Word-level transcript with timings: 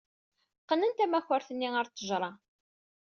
Qqnen 0.67 0.91
tamakart-nni 0.93 1.69
ɣer 1.73 1.85
ttejra. 1.87 2.31